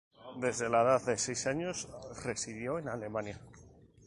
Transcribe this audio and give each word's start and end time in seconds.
Desde 0.43 0.67
la 0.67 0.81
edad 0.81 1.03
de 1.03 1.15
seis 1.15 1.45
años 1.45 1.87
residió 2.23 2.79
en 2.79 2.89
Alemania. 2.89 3.39